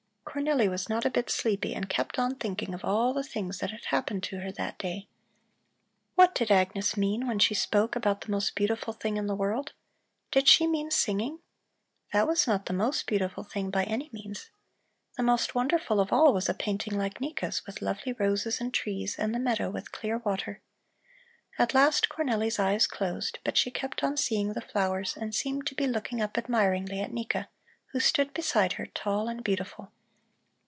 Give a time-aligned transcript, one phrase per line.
[0.33, 3.71] Cornelli was not a bit sleepy and kept on thinking of all the things that
[3.71, 5.09] had happened to her that day.
[6.15, 9.73] What did Agnes mean when she spoke about the most beautiful thing in the world?
[10.31, 11.39] Did she mean singing?
[12.13, 14.51] That was not the most beautiful thing by any means.
[15.17, 19.17] The most wonderful of all was a painting like Nika's, with lovely roses and trees
[19.19, 20.61] and the meadow with clear water.
[21.59, 25.75] At last Cornelli's eyes closed, but she kept on seeing the flowers and seemed to
[25.75, 27.49] be looking up admiringly at Nika,
[27.91, 29.91] who stood beside her, tall and beautiful.